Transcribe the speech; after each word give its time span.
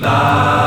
Live. 0.00 0.59